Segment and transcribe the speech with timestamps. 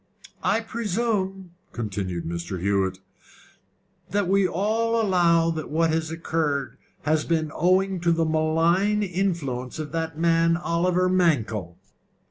[0.41, 2.59] "I presume," continued Mr.
[2.59, 2.97] Hewett,
[4.09, 9.77] "that we all allow that what has occurred has been owing to the malign influence
[9.77, 11.77] of the man Oliver Mankell?"